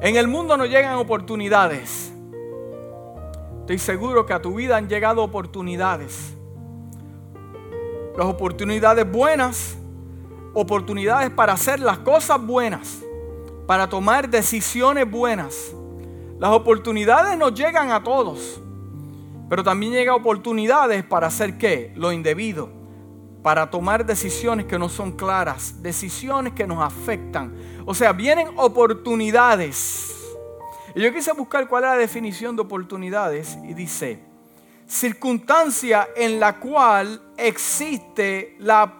[0.00, 2.12] En el mundo no llegan oportunidades.
[3.60, 6.34] Estoy seguro que a tu vida han llegado oportunidades.
[8.16, 9.76] Las oportunidades buenas,
[10.54, 13.00] oportunidades para hacer las cosas buenas,
[13.66, 15.74] para tomar decisiones buenas.
[16.38, 18.60] Las oportunidades nos llegan a todos,
[19.50, 21.92] pero también llegan oportunidades para hacer qué?
[21.96, 22.70] Lo indebido,
[23.42, 27.54] para tomar decisiones que no son claras, decisiones que nos afectan.
[27.86, 30.14] O sea, vienen oportunidades.
[30.94, 34.20] Y yo quise buscar cuál es la definición de oportunidades y dice,
[34.86, 38.92] circunstancia en la cual existe la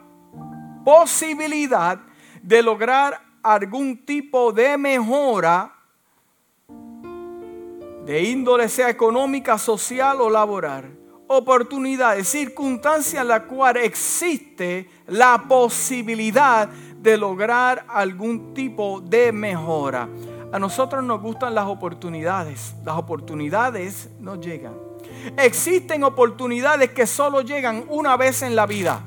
[0.85, 2.01] posibilidad
[2.43, 5.75] de lograr algún tipo de mejora
[8.05, 10.98] de índole sea económica, social o laboral
[11.29, 20.09] oportunidades, circunstancias en la cual existe la posibilidad de lograr algún tipo de mejora.
[20.51, 22.75] A nosotros nos gustan las oportunidades.
[22.85, 24.75] Las oportunidades no llegan.
[25.37, 29.03] Existen oportunidades que solo llegan una vez en la vida.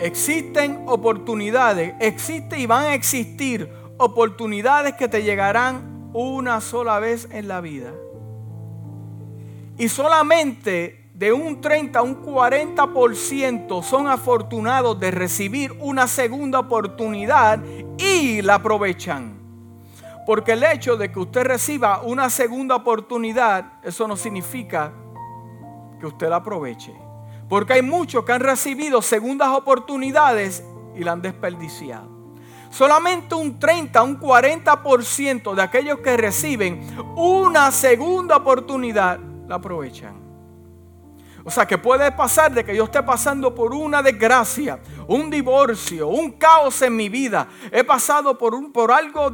[0.00, 7.46] Existen oportunidades, existe y van a existir oportunidades que te llegarán una sola vez en
[7.46, 7.92] la vida.
[9.76, 17.60] Y solamente de un 30 a un 40% son afortunados de recibir una segunda oportunidad
[17.98, 19.38] y la aprovechan.
[20.26, 24.92] Porque el hecho de que usted reciba una segunda oportunidad, eso no significa
[26.00, 26.94] que usted la aproveche.
[27.48, 30.64] Porque hay muchos que han recibido segundas oportunidades
[30.96, 32.08] y la han desperdiciado.
[32.70, 36.80] Solamente un 30, un 40% de aquellos que reciben
[37.14, 40.34] una segunda oportunidad la aprovechan.
[41.44, 46.08] O sea que puede pasar de que yo esté pasando por una desgracia, un divorcio,
[46.08, 47.46] un caos en mi vida.
[47.70, 49.30] He pasado por, un, por algo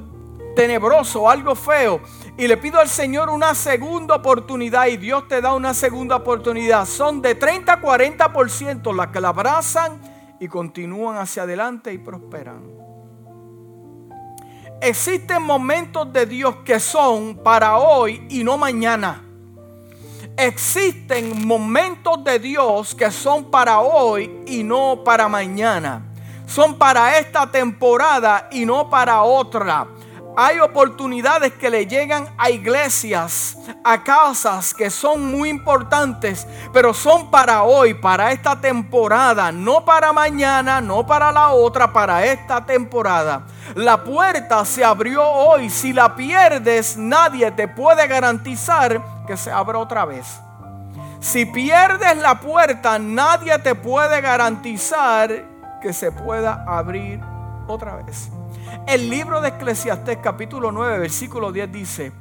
[0.57, 2.01] tenebroso, algo feo.
[2.37, 6.85] Y le pido al Señor una segunda oportunidad y Dios te da una segunda oportunidad.
[6.85, 10.01] Son de 30 a 40% las que la abrazan
[10.41, 12.81] y continúan hacia adelante y prosperan.
[14.81, 19.30] Existen momentos de Dios que son para hoy y no mañana
[20.47, 26.03] existen momentos de Dios que son para hoy y no para mañana.
[26.47, 29.87] Son para esta temporada y no para otra.
[30.37, 37.31] Hay oportunidades que le llegan a iglesias, a casas que son muy importantes, pero son
[37.31, 43.43] para hoy, para esta temporada, no para mañana, no para la otra, para esta temporada.
[43.75, 45.69] La puerta se abrió hoy.
[45.69, 50.41] Si la pierdes, nadie te puede garantizar que se abra otra vez.
[51.21, 55.45] Si pierdes la puerta, nadie te puede garantizar
[55.83, 57.21] que se pueda abrir
[57.67, 58.31] otra vez.
[58.87, 62.13] El libro de Eclesiastés capítulo 9 versículo 10 dice,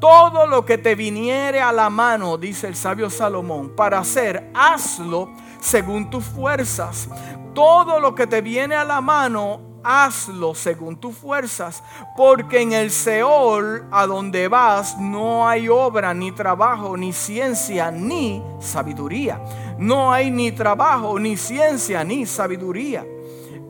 [0.00, 5.30] todo lo que te viniere a la mano, dice el sabio Salomón, para hacer, hazlo
[5.60, 7.08] según tus fuerzas.
[7.54, 11.82] Todo lo que te viene a la mano, hazlo según tus fuerzas,
[12.16, 18.42] porque en el Seol a donde vas no hay obra, ni trabajo, ni ciencia, ni
[18.60, 19.40] sabiduría.
[19.78, 23.04] No hay ni trabajo, ni ciencia, ni sabiduría.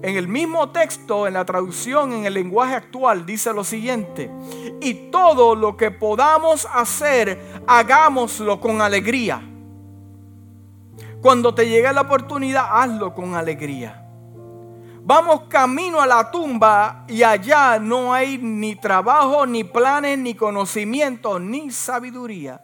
[0.02, 4.30] En el mismo texto, en la traducción en el lenguaje actual, dice lo siguiente,
[4.80, 9.40] y todo lo que podamos hacer, hagámoslo con alegría.
[11.20, 14.04] Cuando te llegue la oportunidad, hazlo con alegría.
[15.04, 21.38] Vamos camino a la tumba y allá no hay ni trabajo, ni planes, ni conocimiento,
[21.38, 22.60] ni sabiduría.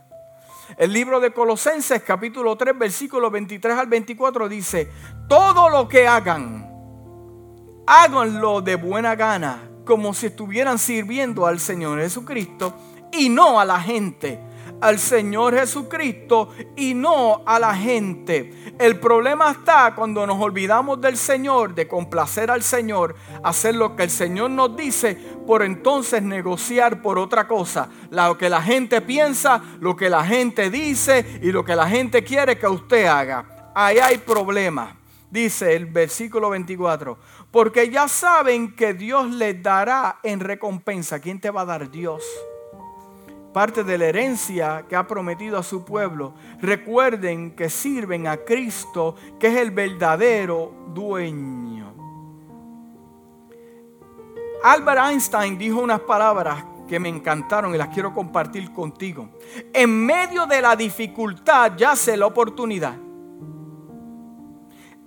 [0.76, 4.90] El libro de Colosenses capítulo 3 versículos 23 al 24 dice,
[5.28, 6.67] todo lo que hagan,
[7.88, 12.74] háganlo de buena gana, como si estuvieran sirviendo al Señor Jesucristo
[13.10, 14.38] y no a la gente
[14.80, 18.74] al Señor Jesucristo y no a la gente.
[18.78, 24.04] El problema está cuando nos olvidamos del Señor, de complacer al Señor, hacer lo que
[24.04, 27.88] el Señor nos dice, por entonces negociar por otra cosa.
[28.10, 32.22] Lo que la gente piensa, lo que la gente dice y lo que la gente
[32.22, 33.72] quiere que usted haga.
[33.74, 34.94] Ahí hay problema.
[35.30, 37.18] Dice el versículo 24,
[37.50, 41.20] porque ya saben que Dios les dará en recompensa.
[41.20, 42.22] ¿Quién te va a dar Dios?
[43.52, 46.34] parte de la herencia que ha prometido a su pueblo.
[46.60, 51.92] Recuerden que sirven a Cristo, que es el verdadero dueño.
[54.62, 59.28] Albert Einstein dijo unas palabras que me encantaron y las quiero compartir contigo.
[59.72, 62.96] En medio de la dificultad yace la oportunidad.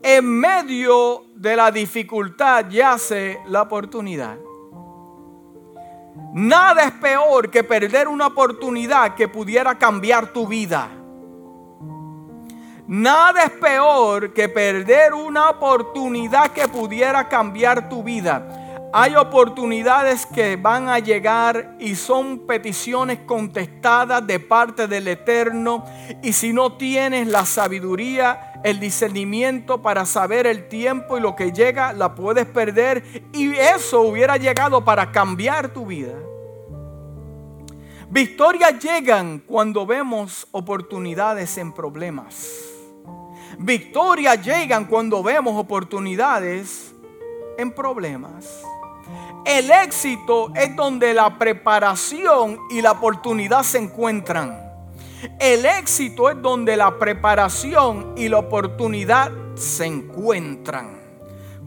[0.03, 4.37] En medio de la dificultad yace la oportunidad.
[6.33, 10.87] Nada es peor que perder una oportunidad que pudiera cambiar tu vida.
[12.85, 18.60] Nada es peor que perder una oportunidad que pudiera cambiar tu vida.
[18.93, 25.85] Hay oportunidades que van a llegar y son peticiones contestadas de parte del Eterno.
[26.21, 31.53] Y si no tienes la sabiduría, el discernimiento para saber el tiempo y lo que
[31.53, 33.29] llega, la puedes perder.
[33.31, 36.13] Y eso hubiera llegado para cambiar tu vida.
[38.09, 42.49] Victorias llegan cuando vemos oportunidades en problemas.
[43.57, 46.93] Victorias llegan cuando vemos oportunidades
[47.57, 48.65] en problemas.
[49.45, 54.59] El éxito es donde la preparación y la oportunidad se encuentran.
[55.39, 61.00] El éxito es donde la preparación y la oportunidad se encuentran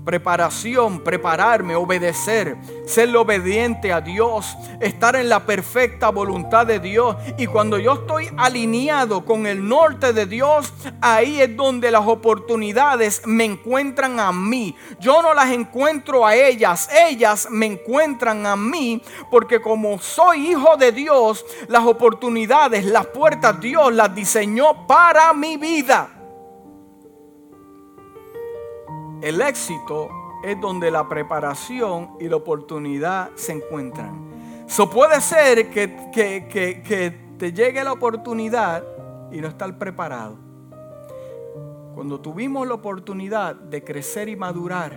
[0.05, 2.57] preparación, prepararme, obedecer,
[2.87, 7.17] ser obediente a Dios, estar en la perfecta voluntad de Dios.
[7.39, 13.23] Y cuando yo estoy alineado con el norte de Dios, ahí es donde las oportunidades
[13.25, 14.77] me encuentran a mí.
[15.01, 20.77] Yo no las encuentro a ellas, ellas me encuentran a mí, porque como soy hijo
[20.77, 26.24] de Dios, las oportunidades, las puertas Dios las diseñó para mi vida.
[29.25, 30.11] El éxito
[30.43, 34.67] es donde la preparación y la oportunidad se encuentran.
[34.67, 38.85] So puede ser que, que te llegue la oportunidad
[39.33, 40.37] y no estar preparado.
[41.95, 44.93] Cuando tuvimos la oportunidad de crecer y madurar,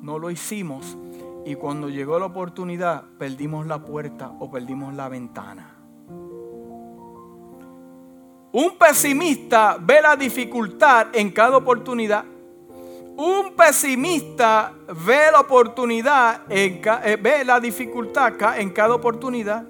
[0.00, 0.96] no lo hicimos.
[1.44, 5.76] Y cuando llegó la oportunidad, perdimos la puerta o perdimos la ventana.
[8.52, 12.24] Un pesimista ve la dificultad en cada oportunidad
[13.20, 14.72] un pesimista
[15.06, 19.62] ve la oportunidad, en, eh, ve la dificultad en cada oportunidad.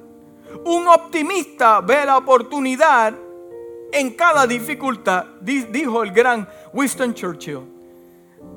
[0.65, 3.13] Un optimista ve la oportunidad
[3.93, 7.61] en cada dificultad, dijo el gran Winston Churchill.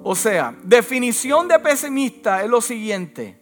[0.04, 3.42] O sea, definición de pesimista es lo siguiente,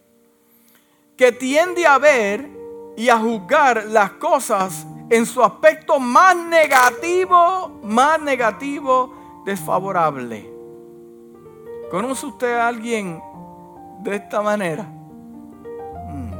[1.18, 2.50] que tiende a ver
[2.96, 10.51] y a juzgar las cosas en su aspecto más negativo, más negativo, desfavorable.
[11.92, 13.22] ¿Conoce usted a alguien
[14.00, 14.84] de esta manera?
[16.08, 16.32] Hmm.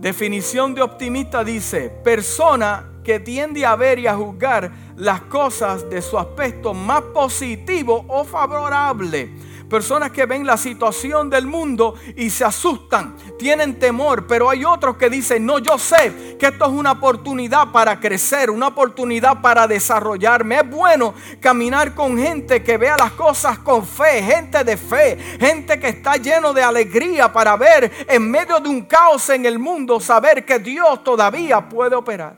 [0.00, 6.00] Definición de optimista dice, persona que tiende a ver y a juzgar las cosas de
[6.00, 9.30] su aspecto más positivo o favorable
[9.70, 14.96] Personas que ven la situación del mundo y se asustan, tienen temor, pero hay otros
[14.96, 19.68] que dicen, no, yo sé que esto es una oportunidad para crecer, una oportunidad para
[19.68, 20.56] desarrollarme.
[20.56, 25.78] Es bueno caminar con gente que vea las cosas con fe, gente de fe, gente
[25.78, 30.00] que está lleno de alegría para ver en medio de un caos en el mundo,
[30.00, 32.36] saber que Dios todavía puede operar.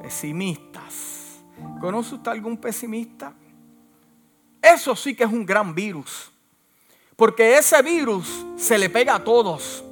[0.00, 1.42] Pesimistas.
[1.78, 3.34] ¿Conoce usted algún pesimista?
[4.62, 6.30] Eso sí que es un gran virus.
[7.16, 9.84] Porque ese virus se le pega a todos.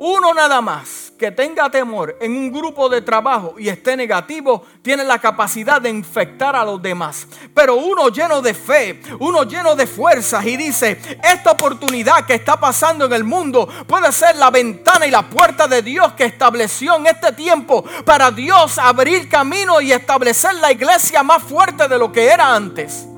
[0.00, 5.02] Uno nada más que tenga temor en un grupo de trabajo y esté negativo, tiene
[5.02, 7.26] la capacidad de infectar a los demás.
[7.52, 12.60] Pero uno lleno de fe, uno lleno de fuerzas y dice, esta oportunidad que está
[12.60, 16.94] pasando en el mundo puede ser la ventana y la puerta de Dios que estableció
[16.96, 22.12] en este tiempo para Dios abrir camino y establecer la iglesia más fuerte de lo
[22.12, 23.08] que era antes.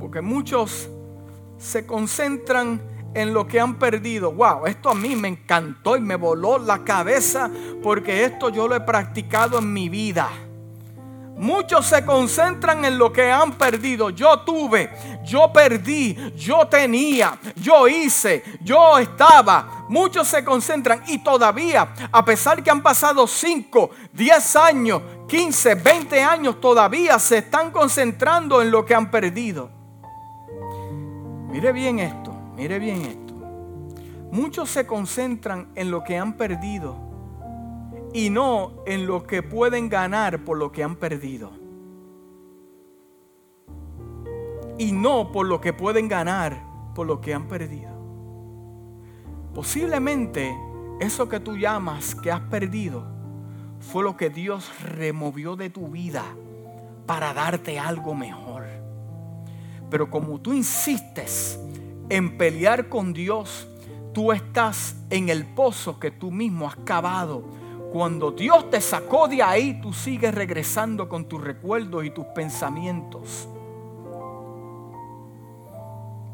[0.00, 0.88] Porque muchos
[1.62, 2.82] se concentran
[3.14, 4.32] en lo que han perdido.
[4.32, 7.50] Wow, esto a mí me encantó y me voló la cabeza
[7.82, 10.28] porque esto yo lo he practicado en mi vida.
[11.36, 14.10] Muchos se concentran en lo que han perdido.
[14.10, 14.90] Yo tuve,
[15.24, 19.86] yo perdí, yo tenía, yo hice, yo estaba.
[19.88, 26.22] Muchos se concentran y todavía, a pesar que han pasado 5, 10 años, 15, 20
[26.22, 29.81] años, todavía se están concentrando en lo que han perdido.
[31.52, 33.34] Mire bien esto, mire bien esto.
[34.32, 36.96] Muchos se concentran en lo que han perdido
[38.14, 41.50] y no en lo que pueden ganar por lo que han perdido.
[44.78, 46.58] Y no por lo que pueden ganar
[46.94, 47.92] por lo que han perdido.
[49.54, 50.56] Posiblemente
[51.00, 53.04] eso que tú llamas que has perdido
[53.78, 56.24] fue lo que Dios removió de tu vida
[57.04, 58.61] para darte algo mejor.
[59.92, 61.60] Pero como tú insistes
[62.08, 63.68] en pelear con Dios,
[64.14, 67.44] tú estás en el pozo que tú mismo has cavado
[67.92, 73.46] Cuando Dios te sacó de ahí, tú sigues regresando con tus recuerdos y tus pensamientos.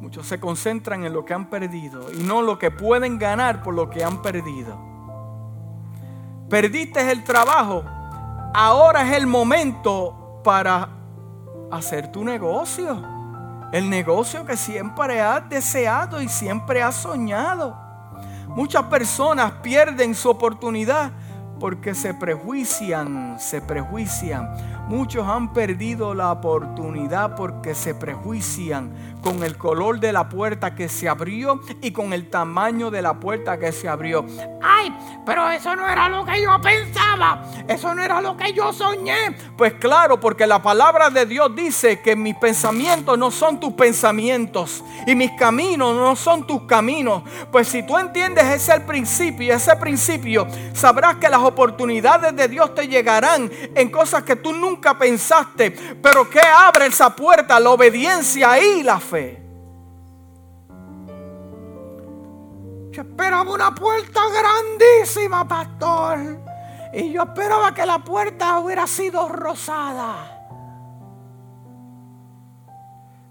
[0.00, 3.74] Muchos se concentran en lo que han perdido y no lo que pueden ganar por
[3.74, 4.78] lo que han perdido.
[6.48, 7.82] Perdiste el trabajo,
[8.54, 10.90] ahora es el momento para
[11.72, 13.17] hacer tu negocio.
[13.72, 17.76] El negocio que siempre has deseado y siempre has soñado.
[18.48, 21.10] Muchas personas pierden su oportunidad
[21.60, 24.48] porque se prejuician, se prejuician.
[24.88, 30.88] Muchos han perdido la oportunidad porque se prejuician con el color de la puerta que
[30.88, 34.24] se abrió y con el tamaño de la puerta que se abrió.
[34.62, 34.96] ¡Ay!
[35.26, 37.42] Pero eso no era lo que yo pensaba.
[37.66, 39.36] Eso no era lo que yo soñé.
[39.58, 44.82] Pues claro, porque la palabra de Dios dice que mis pensamientos no son tus pensamientos
[45.06, 47.22] y mis caminos no son tus caminos.
[47.52, 52.86] Pues si tú entiendes ese principio ese principio, sabrás que las oportunidades de Dios te
[52.86, 55.70] llegarán en cosas que tú nunca pensaste.
[56.02, 57.58] Pero que abre esa puerta?
[57.60, 59.42] La obediencia y la fe.
[62.90, 66.38] Yo esperaba una puerta grandísima, pastor.
[66.92, 70.34] Y yo esperaba que la puerta hubiera sido rosada.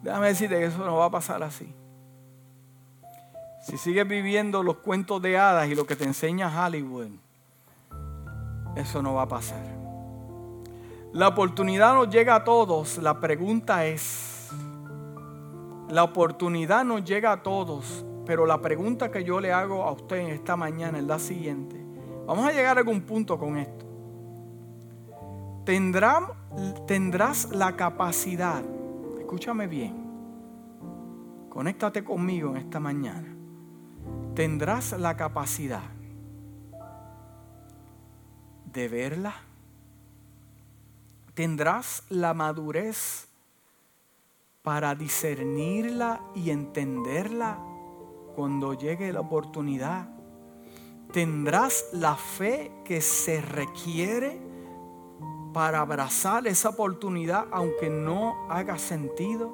[0.02, 1.74] Déjame decirte que eso no va a pasar así.
[3.68, 7.10] Si sigues viviendo los cuentos de hadas y lo que te enseña Hollywood,
[8.78, 9.77] eso no va a pasar.
[11.14, 12.98] La oportunidad nos llega a todos.
[12.98, 14.50] La pregunta es,
[15.90, 20.18] la oportunidad nos llega a todos, pero la pregunta que yo le hago a usted
[20.18, 21.82] en esta mañana es la siguiente.
[22.26, 23.86] Vamos a llegar a algún punto con esto.
[26.86, 28.62] tendrás la capacidad,
[29.18, 29.96] escúchame bien,
[31.48, 33.34] conéctate conmigo en esta mañana.
[34.36, 35.84] Tendrás la capacidad
[38.66, 39.47] de verla.
[41.38, 43.28] Tendrás la madurez
[44.64, 47.60] para discernirla y entenderla
[48.36, 50.10] cuando llegue la oportunidad.
[51.14, 54.42] Tendrás la fe que se requiere
[55.54, 59.54] para abrazar esa oportunidad aunque no haga sentido.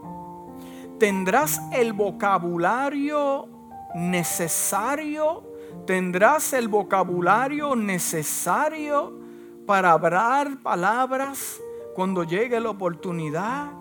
[1.00, 3.50] Tendrás el vocabulario
[3.94, 5.44] necesario.
[5.86, 9.20] Tendrás el vocabulario necesario
[9.66, 11.60] para hablar palabras
[11.94, 13.72] cuando llegue la oportunidad.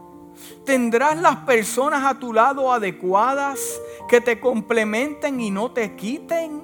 [0.65, 6.63] Tendrás las personas a tu lado adecuadas que te complementen y no te quiten.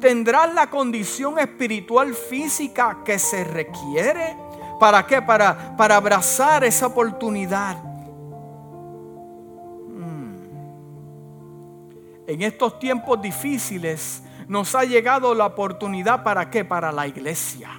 [0.00, 4.36] Tendrás la condición espiritual física que se requiere.
[4.78, 5.20] ¿Para qué?
[5.20, 7.76] Para, para abrazar esa oportunidad.
[9.88, 10.34] Mm.
[12.26, 16.64] En estos tiempos difíciles nos ha llegado la oportunidad para qué?
[16.64, 17.70] Para la iglesia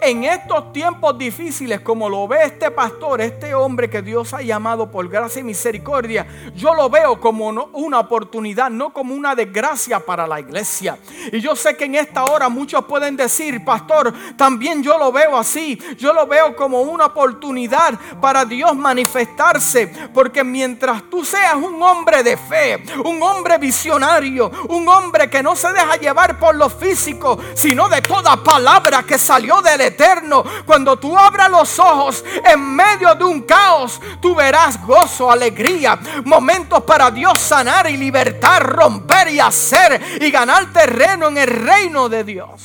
[0.00, 4.90] en estos tiempos difíciles, como lo ve este pastor, este hombre que Dios ha llamado
[4.90, 10.26] por gracia y misericordia, yo lo veo como una oportunidad, no como una desgracia para
[10.26, 10.98] la iglesia.
[11.32, 15.36] Y yo sé que en esta hora muchos pueden decir, pastor, también yo lo veo
[15.36, 15.78] así.
[15.98, 19.86] Yo lo veo como una oportunidad para Dios manifestarse.
[20.12, 25.56] Porque mientras tú seas un hombre de fe, un hombre visionario, un hombre que no
[25.56, 30.44] se deja llevar por lo físico, sino de toda palabra que salió del eterno.
[30.64, 36.82] Cuando tú abras los ojos en medio de un caos, tú verás gozo, alegría, momentos
[36.84, 42.24] para Dios sanar y libertar, romper y hacer y ganar terreno en el reino de
[42.24, 42.62] Dios.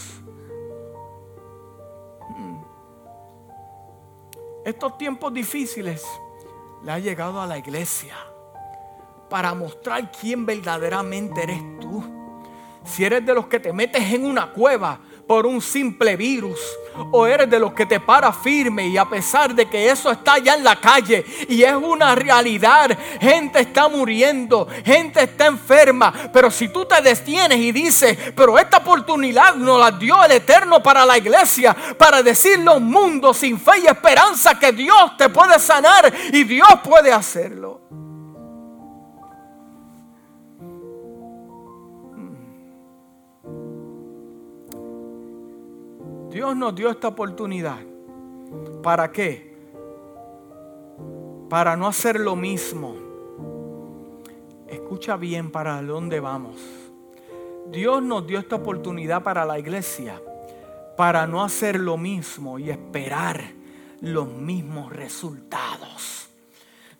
[2.29, 2.57] Hmm.
[4.65, 6.03] Estos tiempos difíciles
[6.83, 8.15] le ha llegado a la iglesia
[9.29, 12.03] para mostrar quién verdaderamente eres tú.
[12.85, 16.59] Si eres de los que te metes en una cueva por un simple virus.
[17.11, 20.33] O eres de los que te para firme y a pesar de que eso está
[20.33, 26.49] allá en la calle y es una realidad, gente está muriendo, gente está enferma, pero
[26.49, 31.05] si tú te detienes y dices, pero esta oportunidad nos la dio el Eterno para
[31.05, 35.59] la iglesia, para decirle a un mundo sin fe y esperanza que Dios te puede
[35.59, 38.06] sanar y Dios puede hacerlo.
[46.37, 47.79] Dios nos dio esta oportunidad.
[48.83, 49.57] ¿Para qué?
[51.49, 52.95] Para no hacer lo mismo.
[54.67, 56.61] Escucha bien para dónde vamos.
[57.71, 60.21] Dios nos dio esta oportunidad para la iglesia,
[60.95, 63.41] para no hacer lo mismo y esperar
[64.01, 66.16] los mismos resultados.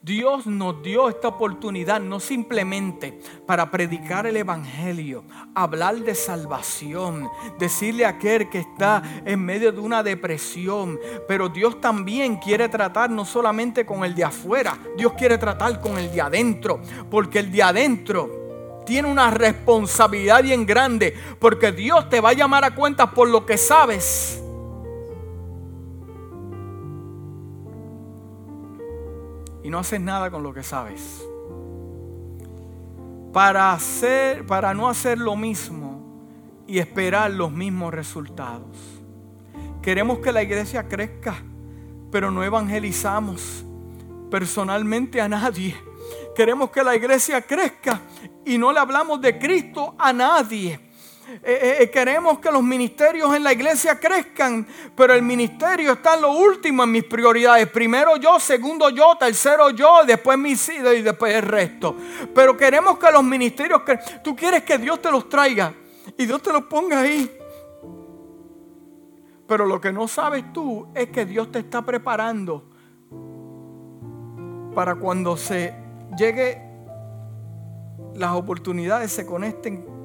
[0.08, 7.28] Dios nos dio esta oportunidad no simplemente para predicar el Evangelio, hablar de salvación,
[7.60, 10.98] decirle a aquel que está en medio de una depresión,
[11.28, 15.98] pero Dios también quiere tratar no solamente con el de afuera, Dios quiere tratar con
[15.98, 16.80] el de adentro,
[17.12, 22.64] porque el de adentro tiene una responsabilidad bien grande, porque Dios te va a llamar
[22.64, 24.42] a cuentas por lo que sabes
[29.67, 31.21] y no haces nada con lo que sabes.
[33.33, 36.24] Para, hacer, para no hacer lo mismo
[36.65, 38.77] y esperar los mismos resultados.
[39.81, 41.36] Queremos que la iglesia crezca,
[42.09, 43.65] pero no evangelizamos
[44.31, 45.75] personalmente a nadie.
[46.33, 48.00] Queremos que la iglesia crezca
[48.45, 50.79] y no le hablamos de Cristo a nadie.
[51.29, 54.65] Eh, eh, eh, queremos que los ministerios en la iglesia crezcan,
[54.96, 57.67] pero el ministerio está en lo último en mis prioridades.
[57.67, 61.98] Primero yo, segundo yo, tercero yo, después mis hijos y después el resto.
[62.34, 63.81] Pero queremos que los ministerios,
[64.24, 65.74] tú quieres que Dios te los traiga
[66.17, 67.29] y Dios te los ponga ahí.
[69.48, 72.69] Pero lo que no sabes tú es que Dios te está preparando
[74.74, 75.74] para cuando se
[76.17, 76.62] llegue
[78.15, 79.97] las oportunidades se conecten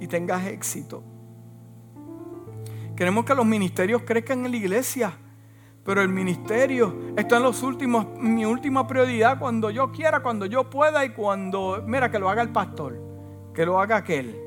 [0.00, 1.04] y tengas éxito.
[2.96, 5.12] Queremos que los ministerios crezcan en la iglesia.
[5.84, 10.68] Pero el ministerio está en los últimos, mi última prioridad cuando yo quiera, cuando yo
[10.68, 13.00] pueda y cuando, mira, que lo haga el pastor,
[13.54, 14.38] que lo haga aquel.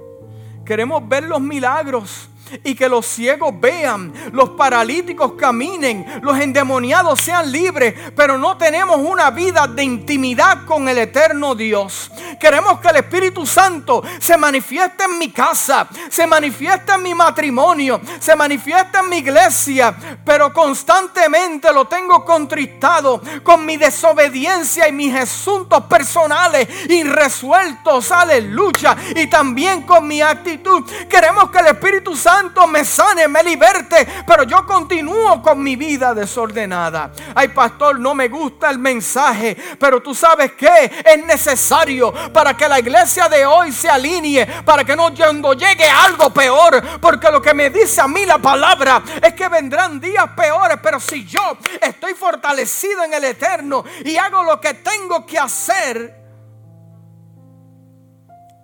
[0.63, 2.29] Queremos ver los milagros
[2.63, 8.97] y que los ciegos vean, los paralíticos caminen, los endemoniados sean libres, pero no tenemos
[8.97, 12.11] una vida de intimidad con el eterno Dios.
[12.39, 18.01] Queremos que el Espíritu Santo se manifieste en mi casa, se manifieste en mi matrimonio,
[18.19, 19.95] se manifieste en mi iglesia,
[20.25, 29.27] pero constantemente lo tengo contristado con mi desobediencia y mis asuntos personales irresueltos, aleluya, y
[29.27, 30.83] también con mi actitud.
[31.09, 36.15] Queremos que el Espíritu Santo me sane, me liberte, pero yo continúo con mi vida
[36.15, 37.11] desordenada.
[37.35, 42.67] Ay, pastor, no me gusta el mensaje, pero tú sabes que es necesario para que
[42.67, 47.53] la iglesia de hoy se alinee, para que no llegue algo peor, porque lo que
[47.53, 52.15] me dice a mí la palabra es que vendrán días peores, pero si yo estoy
[52.15, 56.19] fortalecido en el eterno y hago lo que tengo que hacer,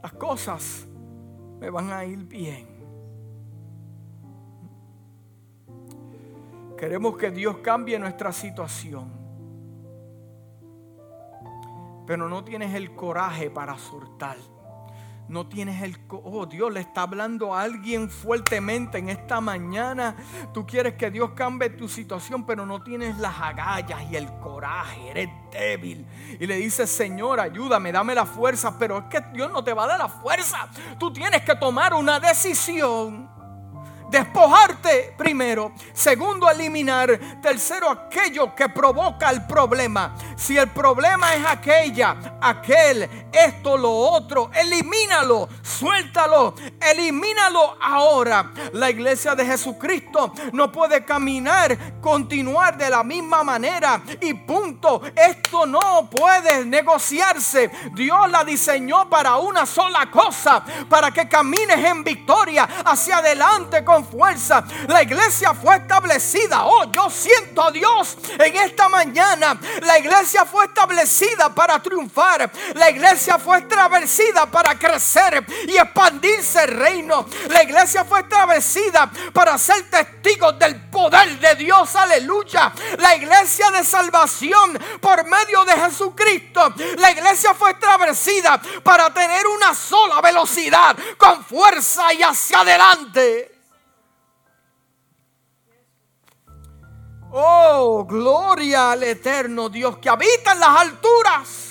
[0.02, 0.88] las cosas
[1.60, 2.69] me van a ir bien.
[6.80, 9.12] Queremos que Dios cambie nuestra situación.
[12.08, 14.38] Pero no tienes el coraje para soltar.
[15.28, 15.98] No tienes el...
[16.08, 20.16] Oh, Dios le está hablando a alguien fuertemente en esta mañana.
[20.54, 25.10] Tú quieres que Dios cambie tu situación, pero no tienes las agallas y el coraje.
[25.10, 26.08] Eres débil.
[26.40, 28.80] Y le dices, Señor, ayúdame, dame la fuerza.
[28.80, 30.70] Pero es que Dios no te va a dar la fuerza.
[30.98, 33.38] Tú tienes que tomar una decisión
[34.10, 35.72] despojarte primero.
[35.94, 37.20] Segundo, eliminar.
[37.42, 40.16] Tercero, aquello que provoca el problema.
[40.36, 48.52] Si el problema es aquella, aquel, esto, lo otro, elimínalo, suéltalo, elimínalo ahora.
[48.74, 55.02] La iglesia de Jesucristo no puede caminar, continuar de la misma manera y punto.
[55.16, 57.70] Esto no puede negociarse.
[57.94, 63.99] Dios la diseñó para una sola cosa, para que camines en victoria hacia adelante con
[64.06, 64.64] fuerza.
[64.88, 66.66] La iglesia fue establecida.
[66.66, 69.60] Oh, yo siento a Dios en esta mañana.
[69.82, 72.50] La iglesia fue establecida para triunfar.
[72.76, 77.26] La iglesia fue establecida para crecer y expandirse el reino.
[77.50, 81.96] La iglesia fue establecida para ser testigos del poder de Dios.
[81.96, 82.72] Aleluya.
[82.98, 86.74] La iglesia de salvación por medio de Jesucristo.
[86.98, 93.59] La iglesia fue establecida para tener una sola velocidad con fuerza y hacia adelante.
[97.32, 101.69] Oh, gloria al eterno Dios que habita en las alturas.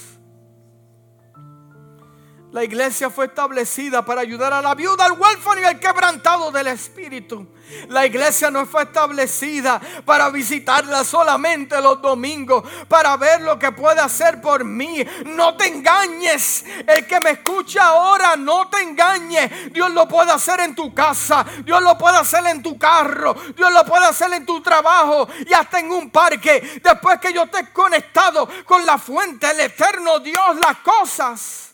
[2.59, 6.67] La iglesia fue establecida para ayudar a la viuda, al huérfano y al quebrantado del
[6.67, 7.47] espíritu.
[7.87, 14.01] La iglesia no fue establecida para visitarla solamente los domingos, para ver lo que puede
[14.01, 15.07] hacer por mí.
[15.27, 16.65] No te engañes.
[16.85, 19.73] El que me escucha ahora, no te engañes.
[19.73, 23.73] Dios lo puede hacer en tu casa, Dios lo puede hacer en tu carro, Dios
[23.73, 26.81] lo puede hacer en tu trabajo y hasta en un parque.
[26.83, 31.68] Después que yo esté conectado con la fuente, el eterno Dios, las cosas,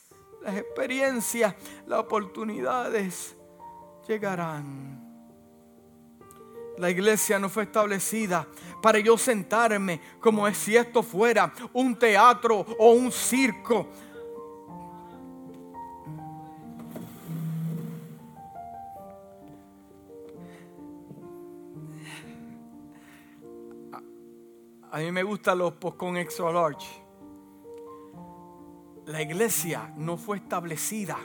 [0.44, 1.54] las experiencias,
[1.86, 3.34] las oportunidades
[4.06, 5.02] llegarán.
[6.76, 8.46] La iglesia no fue establecida
[8.82, 13.88] para yo sentarme como si esto fuera un teatro o un circo.
[24.90, 26.46] A mí me gustan los post con extra.
[29.06, 31.18] La iglesia no fue establecida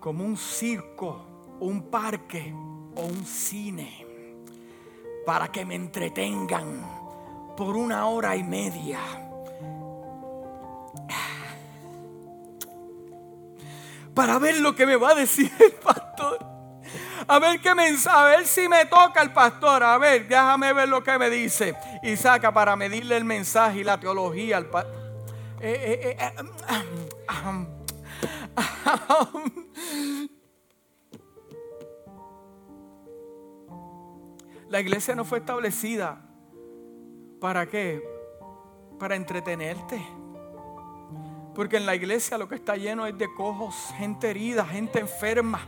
[0.00, 1.24] como un circo,
[1.60, 2.52] un parque
[2.96, 4.04] o un cine
[5.24, 8.98] para que me entretengan por una hora y media.
[14.12, 16.44] Para ver lo que me va a decir el pastor.
[17.28, 19.82] A ver qué mensaje, a ver si me toca el pastor.
[19.84, 21.76] A ver, déjame ver lo que me dice.
[22.02, 24.95] Y saca para medirle el mensaje y la teología al pastor.
[25.60, 26.32] Eh, eh, eh,
[34.68, 36.20] la iglesia no fue establecida
[37.40, 38.02] para qué?
[38.98, 40.04] Para entretenerte.
[41.54, 45.60] Porque en la iglesia lo que está lleno es de cojos, gente herida, gente enferma,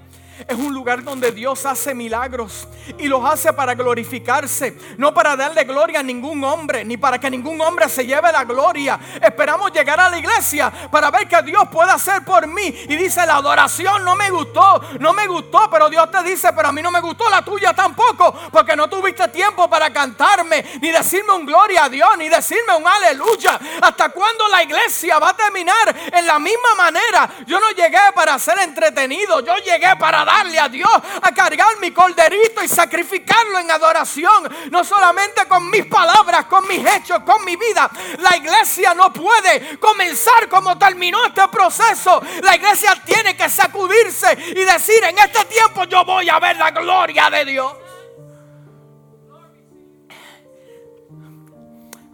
[0.46, 5.64] es un lugar donde Dios hace milagros y los hace para glorificarse, no para darle
[5.64, 8.98] gloria a ningún hombre, ni para que ningún hombre se lleve la gloria.
[9.20, 12.66] Esperamos llegar a la iglesia para ver que Dios puede hacer por mí.
[12.88, 16.68] Y dice, la adoración no me gustó, no me gustó, pero Dios te dice, pero
[16.68, 20.90] a mí no me gustó la tuya tampoco, porque no tuviste tiempo para cantarme, ni
[20.90, 23.58] decirme un gloria a Dios, ni decirme un aleluya.
[23.82, 27.30] ¿Hasta cuándo la iglesia va a terminar en la misma manera?
[27.46, 30.90] Yo no llegué para ser entretenido, yo llegué para darle a Dios,
[31.22, 34.48] a cargar mi corderito y sacrificarlo en adoración.
[34.70, 37.90] No solamente con mis palabras, con mis hechos, con mi vida.
[38.18, 42.20] La iglesia no puede comenzar como terminó este proceso.
[42.42, 46.70] La iglesia tiene que sacudirse y decir, en este tiempo yo voy a ver la
[46.70, 47.72] gloria de Dios.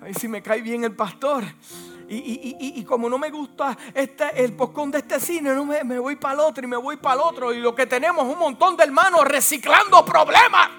[0.00, 1.44] A ver si me cae bien el pastor.
[2.08, 6.16] Y, como no me gusta este, el poscón de este cine, no me, me voy
[6.16, 7.52] para el otro y me voy para el otro.
[7.52, 10.70] Y lo que tenemos es un montón de hermanos reciclando problemas.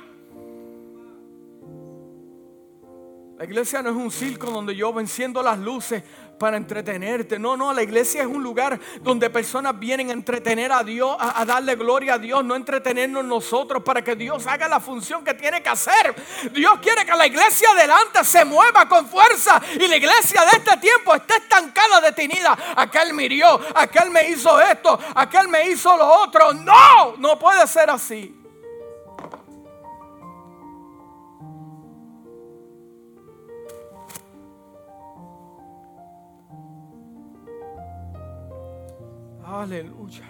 [3.38, 6.03] La iglesia no es un circo donde yo venciendo las luces
[6.38, 7.39] para entretenerte.
[7.39, 11.45] No, no, la iglesia es un lugar donde personas vienen a entretener a Dios, a,
[11.45, 15.62] darle gloria a Dios, no entretenernos nosotros para que Dios haga la función que tiene
[15.62, 16.15] que hacer.
[16.52, 20.78] Dios quiere que la iglesia adelante se mueva con fuerza y la iglesia de este
[20.78, 22.58] tiempo esté estancada, detenida.
[22.76, 26.54] Aquel mirió, aquel me hizo esto, aquel me hizo lo otro.
[26.54, 28.44] No, no puede ser así.
[39.45, 40.23] Aleluya.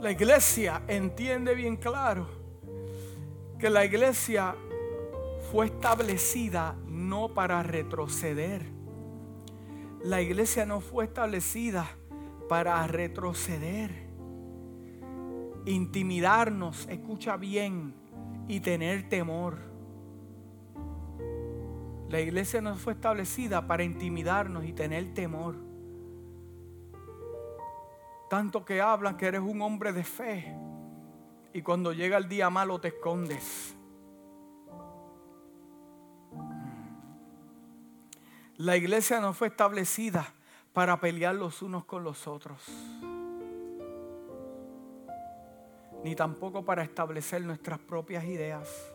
[0.00, 2.26] La iglesia entiende bien claro
[3.58, 4.54] que la iglesia
[5.50, 8.62] fue establecida no para retroceder.
[10.02, 11.88] La iglesia no fue establecida
[12.46, 13.90] para retroceder,
[15.64, 17.94] intimidarnos, escucha bien,
[18.48, 19.56] y tener temor.
[22.10, 25.63] La iglesia no fue establecida para intimidarnos y tener temor.
[28.28, 30.56] Tanto que hablan que eres un hombre de fe.
[31.52, 33.76] Y cuando llega el día malo te escondes.
[38.56, 40.32] La iglesia no fue establecida
[40.72, 42.62] para pelear los unos con los otros.
[46.04, 48.92] Ni tampoco para establecer nuestras propias ideas.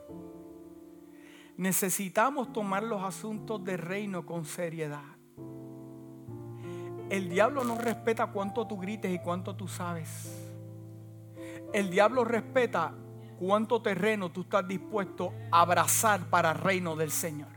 [1.57, 5.18] Necesitamos tomar los asuntos de reino con seriedad.
[7.09, 10.31] El diablo no respeta cuánto tú grites y cuánto tú sabes.
[11.73, 12.93] El diablo respeta
[13.39, 17.47] cuánto terreno tú estás dispuesto a abrazar para el reino del Señor.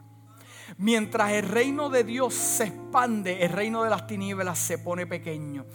[0.79, 5.67] Mientras el reino de Dios se expande, el reino de las tinieblas se pone pequeño.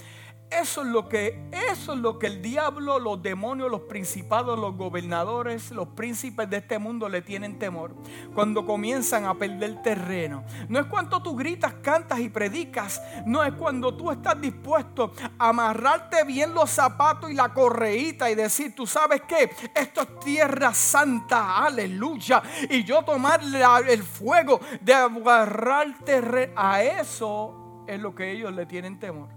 [0.50, 4.78] Eso es lo que eso es lo que el diablo, los demonios, los principados, los
[4.78, 7.94] gobernadores, los príncipes de este mundo le tienen temor
[8.34, 10.46] cuando comienzan a perder terreno.
[10.70, 15.50] No es cuando tú gritas, cantas y predicas, no es cuando tú estás dispuesto a
[15.50, 19.52] amarrarte bien los zapatos y la correíta y decir, "Tú sabes qué?
[19.76, 23.42] Esto es tierra santa, aleluya." Y yo tomar
[23.88, 29.37] el fuego de agarrar terreno, a eso es lo que ellos le tienen temor.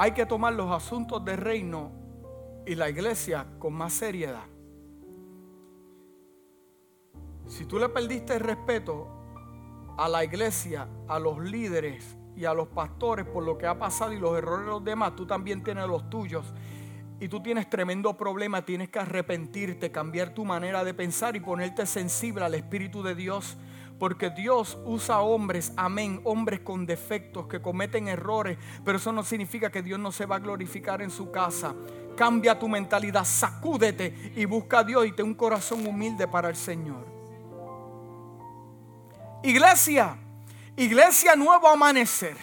[0.00, 1.92] Hay que tomar los asuntos del reino
[2.64, 4.46] y la iglesia con más seriedad.
[7.44, 9.08] Si tú le perdiste el respeto
[9.98, 14.14] a la iglesia, a los líderes, y a los pastores por lo que ha pasado
[14.14, 16.54] y los errores de los demás, tú también tienes los tuyos.
[17.20, 21.84] Y tú tienes tremendo problema, tienes que arrepentirte, cambiar tu manera de pensar y ponerte
[21.84, 23.58] sensible al Espíritu de Dios.
[23.98, 29.70] Porque Dios usa hombres, amén, hombres con defectos que cometen errores, pero eso no significa
[29.70, 31.74] que Dios no se va a glorificar en su casa.
[32.16, 36.56] Cambia tu mentalidad, sacúdete y busca a Dios y ten un corazón humilde para el
[36.56, 37.06] Señor.
[39.42, 40.16] Iglesia,
[40.76, 42.36] iglesia nuevo amanecer.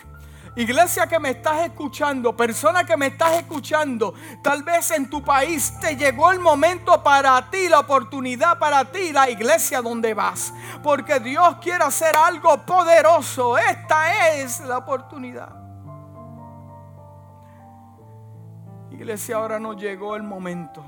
[0.58, 5.80] Iglesia que me estás escuchando, persona que me estás escuchando, tal vez en tu país
[5.80, 10.52] te llegó el momento para ti, la oportunidad para ti, la iglesia donde vas.
[10.82, 13.56] Porque Dios quiere hacer algo poderoso.
[13.56, 15.56] Esta es la oportunidad.
[18.90, 20.84] Iglesia, ahora nos llegó el momento.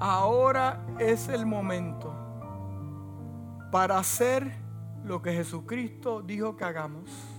[0.00, 2.12] Ahora es el momento
[3.70, 4.56] para hacer
[5.04, 7.33] lo que Jesucristo dijo que hagamos.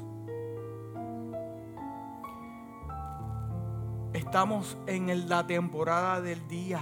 [4.15, 6.82] Estamos en la temporada del día.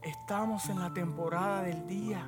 [0.00, 2.26] Estamos en la temporada del día.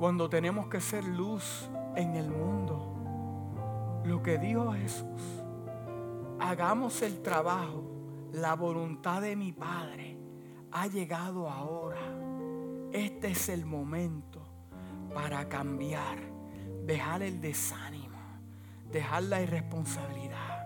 [0.00, 4.02] Cuando tenemos que ser luz en el mundo.
[4.04, 5.22] Lo que dijo Jesús.
[6.40, 7.84] Hagamos el trabajo.
[8.32, 10.18] La voluntad de mi Padre
[10.72, 12.02] ha llegado ahora.
[12.90, 14.42] Este es el momento
[15.14, 16.18] para cambiar.
[16.84, 18.18] Dejar el desánimo.
[18.90, 20.61] Dejar la irresponsabilidad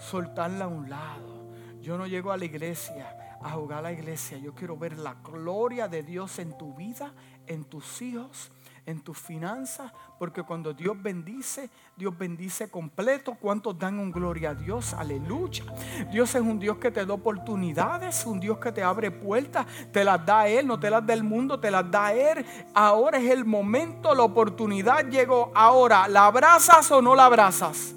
[0.00, 1.50] soltarla a un lado.
[1.80, 4.38] Yo no llego a la iglesia a jugar a la iglesia.
[4.38, 7.12] Yo quiero ver la gloria de Dios en tu vida,
[7.46, 8.52] en tus hijos,
[8.86, 13.36] en tus finanzas, porque cuando Dios bendice, Dios bendice completo.
[13.40, 14.94] ¿Cuántos dan un gloria a Dios?
[14.94, 15.64] Aleluya.
[16.10, 20.04] Dios es un Dios que te da oportunidades, un Dios que te abre puertas, te
[20.04, 22.44] las da Él, no te las da el mundo, te las da Él.
[22.74, 25.50] Ahora es el momento, la oportunidad llegó.
[25.54, 27.94] Ahora, ¿la abrazas o no la abrazas?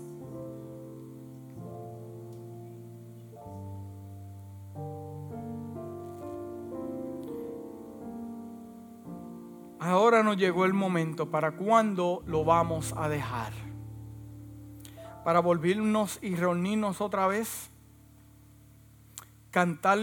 [9.85, 13.51] Ahora nos llegó el momento para cuándo lo vamos a dejar.
[15.25, 17.69] Para volvernos y reunirnos otra vez.
[19.51, 19.99] Cantar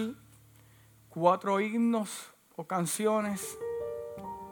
[1.09, 3.57] cuatro himnos o canciones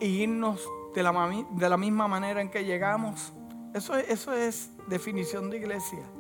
[0.01, 3.35] y irnos de la, de la misma manera en que llegamos.
[3.75, 6.11] Eso, eso es definición de iglesia.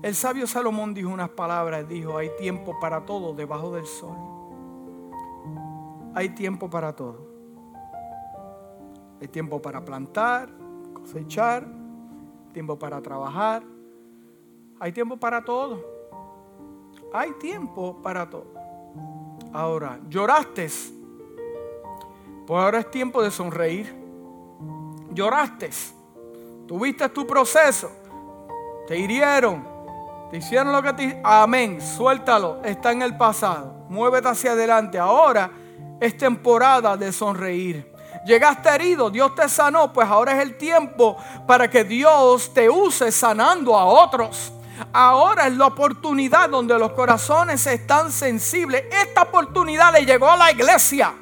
[0.00, 4.37] El sabio Salomón dijo unas palabras, dijo, hay tiempo para todo debajo del sol
[6.14, 7.26] hay tiempo para todo.
[9.20, 10.48] Hay tiempo para plantar,
[10.94, 11.66] cosechar,
[12.52, 13.62] tiempo para trabajar.
[14.80, 15.84] Hay tiempo para todo.
[17.12, 18.46] Hay tiempo para todo.
[19.52, 20.68] Ahora, lloraste.
[22.46, 23.94] Pues ahora es tiempo de sonreír.
[25.12, 25.70] Lloraste.
[26.66, 27.90] Tuviste tu proceso.
[28.86, 29.66] Te hirieron.
[30.30, 31.20] Te hicieron lo que te...
[31.24, 31.80] Amén.
[31.80, 32.62] Suéltalo.
[32.62, 33.86] Está en el pasado.
[33.88, 34.98] Muévete hacia adelante.
[34.98, 35.50] Ahora
[36.00, 37.92] es temporada de sonreír.
[38.24, 43.10] Llegaste herido, Dios te sanó, pues ahora es el tiempo para que Dios te use
[43.12, 44.52] sanando a otros.
[44.92, 48.84] Ahora es la oportunidad donde los corazones están sensibles.
[48.90, 51.14] Esta oportunidad le llegó a la iglesia.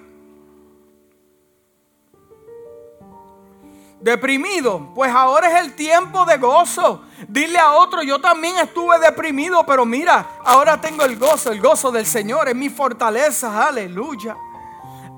[4.01, 7.03] Deprimido, pues ahora es el tiempo de gozo.
[7.29, 11.91] Dile a otro, yo también estuve deprimido, pero mira, ahora tengo el gozo, el gozo
[11.91, 14.37] del Señor es mi fortaleza, aleluya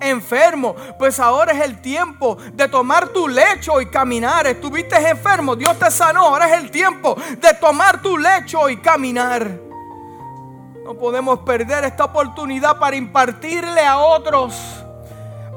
[0.00, 4.46] enfermo, pues ahora es el tiempo de tomar tu lecho y caminar.
[4.46, 9.58] Estuviste enfermo, Dios te sanó, ahora es el tiempo de tomar tu lecho y caminar.
[10.84, 14.54] No podemos perder esta oportunidad para impartirle a otros,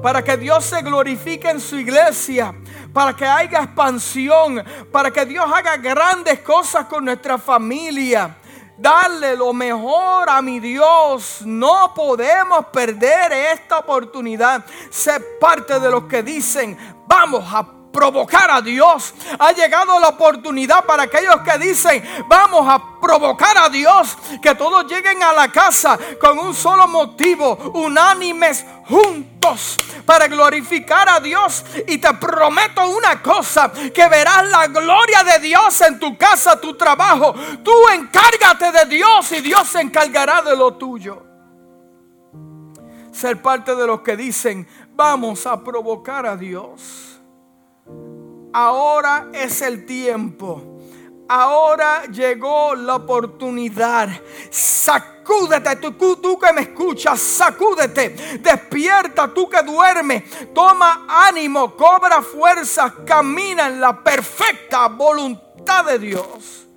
[0.02, 2.54] para que Dios se glorifique en su iglesia,
[2.94, 8.36] para que haya expansión, para que Dios haga grandes cosas con nuestra familia
[8.82, 11.42] darle lo mejor a mi Dios.
[11.46, 14.66] No podemos perder esta oportunidad.
[14.90, 19.14] Ser parte de los que dicen, vamos a provocar a Dios.
[19.38, 24.18] Ha llegado la oportunidad para aquellos que dicen, vamos a provocar a Dios.
[24.42, 31.20] Que todos lleguen a la casa con un solo motivo, unánimes juntos para glorificar a
[31.20, 31.64] Dios.
[31.88, 36.76] Y te prometo una cosa, que verás la gloria de Dios en tu casa, tu
[36.76, 37.34] trabajo.
[37.64, 41.24] Tú encárgate de Dios y Dios se encargará de lo tuyo.
[43.12, 47.21] Ser parte de los que dicen, vamos a provocar a Dios.
[48.54, 50.80] Ahora es el tiempo.
[51.28, 54.10] Ahora llegó la oportunidad.
[54.50, 58.10] Sac Sacúdete, tú, tú que me escuchas, sacúdete.
[58.40, 60.24] Despierta, tú que duermes.
[60.54, 66.68] Toma ánimo, cobra fuerzas, camina en la perfecta voluntad de Dios.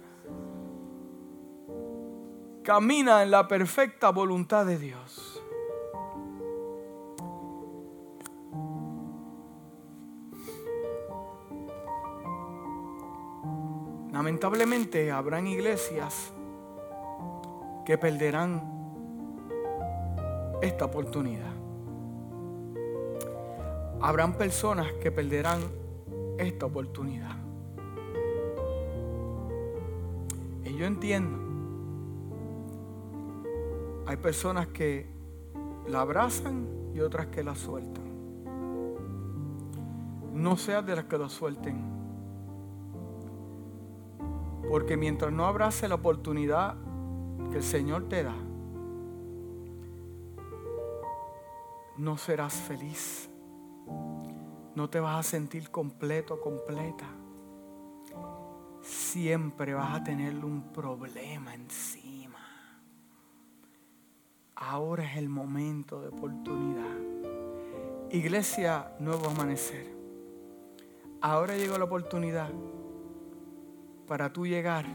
[2.63, 5.24] Camina en la perfecta voluntad de Dios.
[14.15, 16.33] Lamentablemente habrán iglesias
[17.85, 18.63] que perderán
[20.63, 21.53] esta oportunidad.
[24.01, 25.63] Habrán personas que perderán
[26.39, 27.37] esta oportunidad.
[30.63, 31.37] Y yo entiendo.
[34.07, 35.09] Hay personas que
[35.89, 38.05] la abrazan y otras que la sueltan.
[40.33, 41.94] No seas de las que lo suelten.
[44.69, 46.77] Porque mientras no abrace la oportunidad
[47.51, 48.35] que el Señor te da,
[51.97, 53.31] no serás feliz.
[54.75, 57.07] No te vas a sentir completo, completa.
[58.83, 62.41] Siempre vas a tener un problema encima.
[64.57, 66.97] Ahora es el momento de oportunidad.
[68.11, 69.95] Iglesia Nuevo Amanecer.
[71.21, 72.51] Ahora llegó la oportunidad
[74.07, 74.87] para tú llegar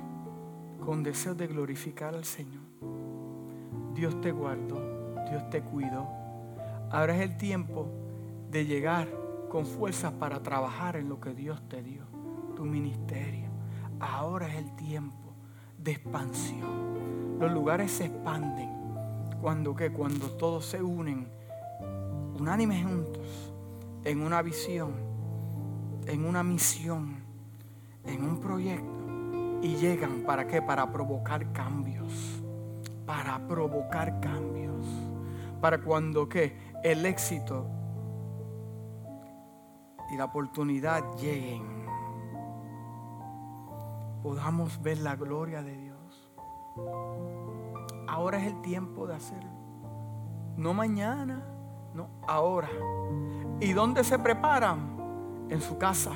[0.86, 2.64] con deseos de glorificar al Señor.
[3.94, 4.80] Dios te guardó,
[5.30, 6.08] Dios te cuidó.
[6.92, 7.88] Ahora es el tiempo
[8.50, 9.08] de llegar
[9.50, 12.04] con fuerzas para trabajar en lo que Dios te dio,
[12.56, 13.48] tu ministerio.
[14.00, 15.34] Ahora es el tiempo
[15.78, 17.38] de expansión.
[17.40, 18.70] Los lugares se expanden
[19.42, 21.28] cuando que cuando todos se unen
[22.38, 23.54] unánimes juntos
[24.04, 24.94] en una visión,
[26.06, 27.18] en una misión,
[28.06, 28.99] en un proyecto
[29.62, 30.62] y llegan para qué?
[30.62, 32.42] Para provocar cambios.
[33.06, 34.86] Para provocar cambios.
[35.62, 36.58] Para cuando qué?
[36.84, 37.66] El éxito
[40.12, 41.64] y la oportunidad lleguen.
[44.24, 46.30] Podamos ver la gloria de Dios.
[48.08, 49.50] Ahora es el tiempo de hacerlo.
[50.58, 51.44] No mañana,
[51.94, 52.70] no, ahora.
[53.60, 54.98] ¿Y dónde se preparan?
[55.50, 56.12] En su casa.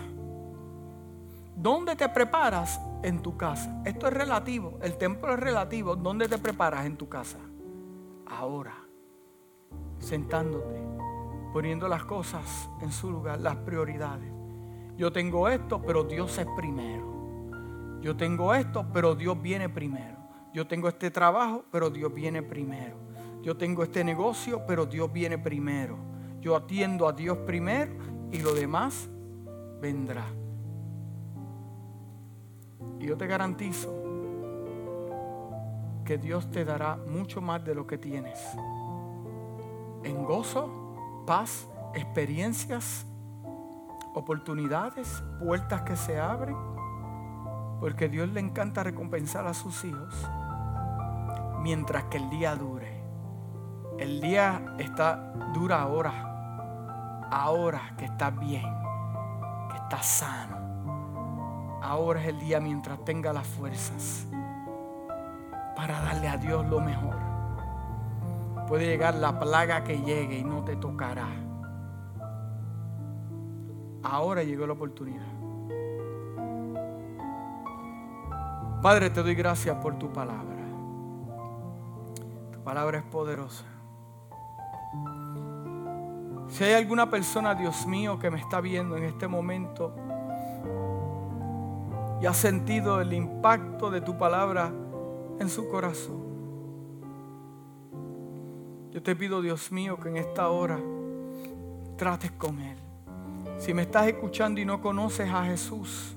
[1.55, 2.79] ¿Dónde te preparas?
[3.03, 3.81] En tu casa.
[3.85, 4.79] Esto es relativo.
[4.81, 5.95] El templo es relativo.
[5.95, 7.37] ¿Dónde te preparas en tu casa?
[8.25, 8.75] Ahora.
[9.99, 10.81] Sentándote.
[11.51, 13.39] Poniendo las cosas en su lugar.
[13.41, 14.31] Las prioridades.
[14.95, 17.99] Yo tengo esto, pero Dios es primero.
[18.01, 20.17] Yo tengo esto, pero Dios viene primero.
[20.53, 22.97] Yo tengo este trabajo, pero Dios viene primero.
[23.41, 25.97] Yo tengo este negocio, pero Dios viene primero.
[26.39, 27.93] Yo atiendo a Dios primero
[28.31, 29.09] y lo demás
[29.81, 30.25] vendrá.
[33.03, 33.93] Y yo te garantizo
[36.05, 38.39] que Dios te dará mucho más de lo que tienes.
[40.05, 43.05] En gozo, paz, experiencias,
[44.13, 46.55] oportunidades, puertas que se abren.
[47.81, 50.25] Porque Dios le encanta recompensar a sus hijos
[51.59, 53.03] mientras que el día dure.
[53.99, 57.27] El día está dura ahora.
[57.29, 58.63] Ahora que estás bien,
[59.69, 60.62] que estás sano
[61.83, 64.25] Ahora es el día mientras tenga las fuerzas
[65.75, 67.17] para darle a Dios lo mejor.
[68.69, 71.27] Puede llegar la plaga que llegue y no te tocará.
[74.01, 75.25] Ahora llegó la oportunidad.
[78.81, 80.63] Padre, te doy gracias por tu palabra.
[82.53, 83.65] Tu palabra es poderosa.
[86.47, 89.93] Si hay alguna persona, Dios mío, que me está viendo en este momento,
[92.23, 94.71] y ha sentido el impacto de tu palabra
[95.41, 96.23] en su corazón.
[98.91, 100.79] Yo te pido, Dios mío, que en esta hora
[101.97, 102.77] trates con Él.
[103.57, 106.15] Si me estás escuchando y no conoces a Jesús,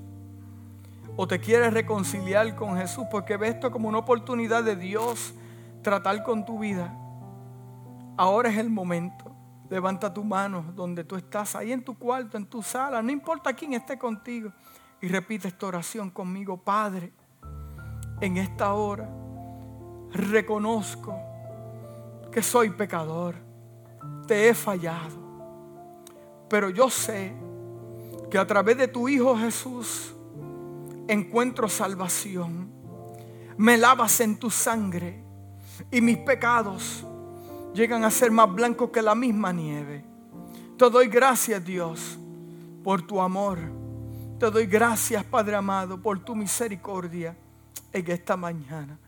[1.16, 5.34] o te quieres reconciliar con Jesús, porque ves esto como una oportunidad de Dios
[5.82, 6.96] tratar con tu vida,
[8.16, 9.24] ahora es el momento.
[9.68, 13.52] Levanta tu mano donde tú estás, ahí en tu cuarto, en tu sala, no importa
[13.54, 14.52] quién esté contigo.
[15.00, 17.12] Y repite esta oración conmigo, Padre,
[18.20, 19.08] en esta hora
[20.12, 21.14] reconozco
[22.32, 23.34] que soy pecador,
[24.26, 25.16] te he fallado,
[26.48, 27.32] pero yo sé
[28.30, 30.14] que a través de tu Hijo Jesús
[31.08, 32.70] encuentro salvación,
[33.58, 35.22] me lavas en tu sangre
[35.90, 37.04] y mis pecados
[37.74, 40.04] llegan a ser más blancos que la misma nieve.
[40.76, 42.18] Te doy gracias Dios
[42.82, 43.85] por tu amor
[44.38, 47.34] te doy gracias, Padre amado, por tu misericordia
[47.92, 48.98] en esta mañana.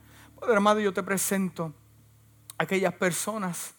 [0.40, 1.72] Padre amado, yo te presento
[2.56, 3.74] aquellas personas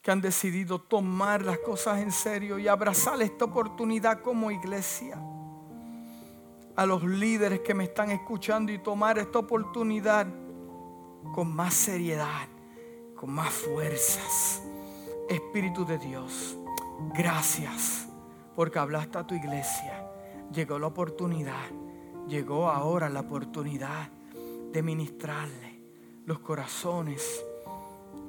[0.00, 5.18] que han decidido tomar las cosas en serio y abrazar esta oportunidad como iglesia.
[6.76, 10.26] A los líderes que me están escuchando y tomar esta oportunidad
[11.34, 12.48] con más seriedad,
[13.14, 14.62] con más fuerzas.
[15.28, 16.56] Espíritu de Dios,
[17.14, 18.08] gracias
[18.56, 20.07] porque hablaste a tu iglesia.
[20.52, 21.66] Llegó la oportunidad,
[22.26, 24.08] llegó ahora la oportunidad
[24.72, 25.80] de ministrarle.
[26.24, 27.44] Los corazones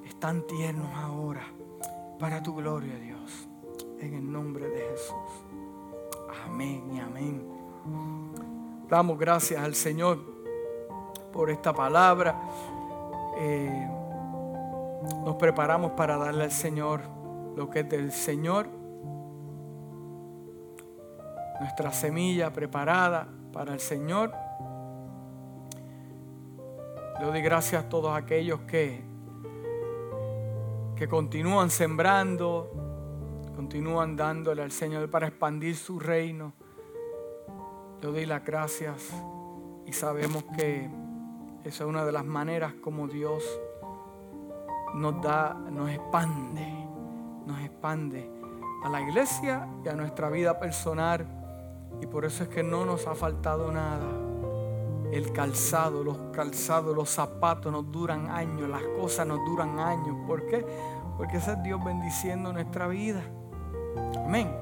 [0.06, 1.46] están tiernos ahora
[2.20, 3.48] para tu gloria, Dios.
[4.00, 5.16] En el nombre de Jesús.
[6.46, 7.60] Amén y amén.
[8.90, 10.20] Damos gracias al Señor
[11.32, 12.40] por esta palabra.
[13.38, 13.88] Eh,
[15.24, 17.02] nos preparamos para darle al Señor
[17.56, 18.79] lo que es del Señor.
[21.60, 24.34] Nuestra semilla preparada para el Señor.
[27.20, 29.10] Le doy gracias a todos aquellos que
[31.00, 32.70] que continúan sembrando,
[33.56, 36.52] continúan dándole al Señor para expandir su reino.
[38.02, 39.10] Le doy las gracias
[39.86, 40.90] y sabemos que
[41.64, 43.46] esa es una de las maneras como Dios
[44.94, 46.68] nos da, nos expande,
[47.46, 48.30] nos expande
[48.84, 51.39] a la iglesia y a nuestra vida personal.
[52.02, 54.08] Y por eso es que no nos ha faltado nada.
[55.12, 60.16] El calzado, los calzados, los zapatos nos duran años, las cosas nos duran años.
[60.28, 60.66] ¿Por qué?
[61.18, 63.24] Porque ese es Dios bendiciendo nuestra vida.
[64.26, 64.60] Amén.